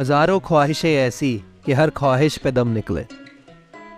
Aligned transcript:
हज़ारों 0.00 0.38
ख्वाहिशें 0.40 0.90
ऐसी 0.90 1.32
कि 1.66 1.72
हर 1.72 1.90
ख्वाहिश 1.90 2.36
पे 2.36 2.50
दम 2.52 2.68
निकले। 2.68 3.04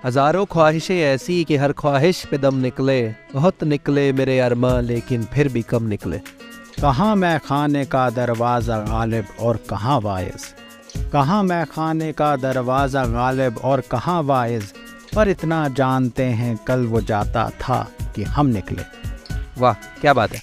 हज़ारों 0.04 0.45
ख्वाहिशें 0.46 0.96
ऐसी 0.96 1.45
कि 1.45 1.57
हर 1.57 1.72
ख्वाहिश 1.72 2.25
पे 2.25 2.38
दम 2.38 2.54
निकले। 2.54 2.96
बहुत 3.33 3.62
निकले 3.65 4.12
मेरे 4.12 4.38
अरमा, 4.38 4.80
लेकिन 4.80 5.22
फिर 5.24 5.48
भी 5.48 5.62
कम 5.62 5.85
निकले। 5.85 6.19
कहाँ 6.80 7.14
मैं 7.17 7.38
खाने 7.40 7.85
का 7.85 8.09
दरवाज़ा 8.11 8.79
गालिब 8.80 9.27
और 9.40 9.56
कहाँ 9.71 9.98
वाइज 10.01 10.45
कहाँ 11.13 11.42
मैं 11.42 11.64
खाने 11.67 12.13
का 12.13 12.35
दरवाज़ा 12.37 13.04
गालिब 13.06 13.58
और 13.65 13.83
कहाँ 13.90 14.22
वाइज 14.22 14.72
पर 15.15 15.28
इतना 15.28 15.67
जानते 15.71 16.24
हैं 16.41 16.56
कल 16.66 16.84
वो 16.87 17.01
जाता 17.02 17.48
था 17.60 17.80
कि 18.16 18.23
हम 18.24 18.47
निकले। 18.48 18.83
वाह, 19.59 19.73
क्या 20.01 20.12
बात 20.12 20.33
है। 20.33 20.42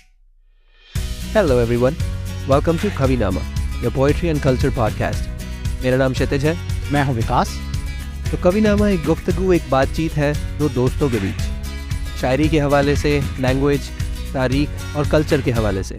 Hello 1.35 1.59
everyone 1.59 1.95
welcome 2.49 2.77
to 2.77 2.89
Kavinama 2.99 3.41
your 3.83 3.93
poetry 3.93 4.29
and 4.29 4.41
culture 4.41 4.75
podcast 4.75 5.32
मेरा 5.83 5.97
नाम 5.97 6.13
क्षितिज 6.13 6.45
है। 6.45 6.55
मैं 6.91 7.03
हूँ 7.05 7.15
विकास। 7.15 7.49
तो 8.31 8.37
कविनामा 8.43 8.87
एक 8.89 9.05
गुफ्तगु 9.05 9.53
एक 9.53 9.69
बातचीत 9.71 10.11
है 10.11 10.59
दो 10.59 10.69
दोस्तों 10.69 11.09
के 11.09 11.17
बीच। 11.17 11.41
शायरी 12.21 12.49
के 12.49 12.59
हवाले 12.59 12.95
से 12.95 13.21
लैंग्वेज 13.39 13.89
तारीख 14.33 14.95
और 14.97 15.09
कल्चर 15.09 15.41
के 15.41 15.51
हवाले 15.51 15.83
से। 15.83 15.95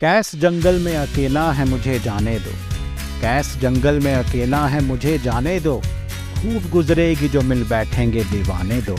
कैस 0.00 0.34
जंगल 0.36 0.78
में 0.78 0.96
अकेला 0.96 1.50
है 1.52 1.68
मुझे 1.68 1.98
जाने 1.98 2.38
दो। 2.38 2.50
कैस 3.20 3.56
जंगल 3.56 4.00
में 4.00 4.14
अकेला 4.14 4.66
है 4.66 4.80
मुझे 4.80 5.18
जाने 5.18 5.60
दो। 5.60 5.76
खूब 6.34 6.70
गुजरेगी 6.70 7.28
जो 7.28 7.40
मिल 7.40 7.64
बैठेंगे 7.64 8.24
दीवाने 8.24 8.80
दो। 8.82 8.96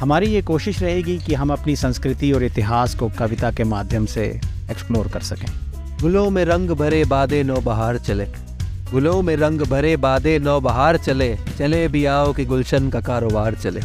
हमारी 0.00 0.26
ये 0.26 0.42
कोशिश 0.42 0.82
रहेगी 0.82 1.18
कि 1.18 1.34
हम 1.34 1.52
अपनी 1.52 1.76
संस्कृति 1.76 2.32
और 2.32 2.44
इतिहास 2.44 2.94
को 2.94 3.08
कविता 3.08 3.50
के 3.50 3.64
माध्यम 3.64 4.06
से 4.06 4.24
एक्सप्लोर 4.70 5.08
कर 5.08 5.20
सकें। 5.20 5.46
गुलों 6.00 6.30
में 6.30 6.44
रंग 6.44 6.70
भरे 6.70 7.04
बादे 7.04 7.42
नौ 7.42 7.60
बहार 7.60 7.98
चले। 7.98 8.26
गुलों 8.90 9.22
में 9.22 9.36
रंग 9.36 9.60
भरे 9.60 9.96
बादे 9.96 10.38
नौ 10.38 10.60
बहार 10.60 10.96
चले 10.96 11.36
चले 11.58 11.86
भी 11.88 12.04
आओ 12.04 12.32
कि 12.32 12.44
गुलशन 12.44 12.88
का 12.90 13.00
कारोबार 13.00 13.54
चले। 13.54 13.80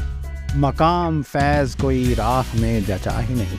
मकाम 0.55 1.21
फैज़ 1.21 1.77
कोई 1.81 2.13
राह 2.13 2.55
में 2.57 2.85
जचा 2.85 3.19
ही 3.19 3.35
नहीं। 3.35 3.57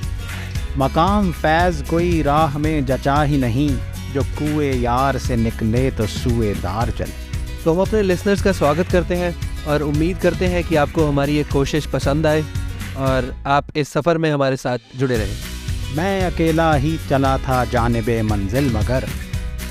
मकाम 0.79 1.33
फैज़ 1.33 1.83
कोई 1.85 2.23
राह 2.23 2.59
में 2.59 2.87
जचा 2.87 3.23
ही 3.23 3.39
नहीं, 3.39 3.69
जो 4.15 4.23
कुएँ 4.23 4.73
यार 4.73 5.19
से 5.19 5.37
निकले 5.37 5.91
तो 5.91 6.07
सुएदार 6.07 6.91
चले। 6.91 7.13
तो 7.65 7.75
हम 7.75 7.81
अपने 7.81 8.03
लिसनर्स 8.03 8.43
का 8.43 8.53
स्वागत 8.53 8.91
करते 8.93 9.15
हैं 9.15 9.35
और 9.67 9.83
उम्मीद 9.83 10.19
करते 10.19 10.47
हैं 10.47 10.65
कि 10.65 10.77
आपको 10.77 11.07
हमारी 11.07 11.37
ये 11.37 11.45
कोशिश 11.45 11.87
पसंद 11.87 12.27
आए 12.27 12.45
और 12.99 13.35
आप 13.47 13.77
इस 13.77 13.89
सफ़र 13.89 14.19
में 14.19 14.31
हमारे 14.31 14.57
साथ 14.57 14.79
जुड़े 14.97 15.17
रहें। 15.17 15.97
मैं 15.97 16.23
अकेला 16.23 16.75
ही 16.75 16.99
चला 17.11 17.39
था 17.39 17.65
जानब 17.65 18.11
मंजिल 18.25 18.73
मगर। 18.77 19.09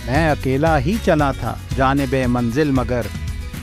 मैं 0.09 0.29
अकेला 0.29 0.77
ही 0.77 0.97
चला 0.97 1.33
था, 1.33 1.59
जानब 1.73 2.15
मंजिल 2.27 2.71
मगर। 2.71 3.05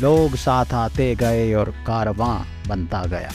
लोग 0.00 0.34
साथ 0.36 0.74
आते 0.74 1.14
गए 1.14 1.54
और 1.54 1.70
कारवां 1.70 2.36
बनता 2.68 3.02
गया। 3.06 3.30